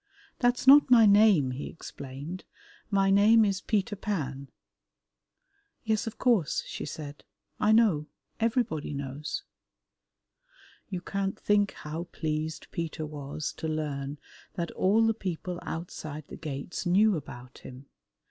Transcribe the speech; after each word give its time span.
"That's 0.39 0.65
not 0.65 0.89
my 0.89 1.05
name," 1.05 1.51
he 1.51 1.67
explained, 1.67 2.43
"my 2.89 3.11
name 3.11 3.45
is 3.45 3.61
Peter 3.61 3.95
Pan." 3.95 4.49
"Yes, 5.83 6.07
of 6.07 6.17
course," 6.17 6.63
she 6.65 6.87
said, 6.87 7.23
"I 7.59 7.71
know, 7.71 8.07
everybody 8.39 8.95
knows." 8.95 9.43
You 10.89 11.01
can't 11.01 11.39
think 11.39 11.73
how 11.73 12.05
pleased 12.05 12.65
Peter 12.71 13.05
was 13.05 13.53
to 13.57 13.67
learn 13.67 14.17
that 14.55 14.71
all 14.71 15.05
the 15.05 15.13
people 15.13 15.59
outside 15.61 16.27
the 16.29 16.35
gates 16.35 16.83
knew 16.87 17.15
about 17.15 17.59
him. 17.59 17.85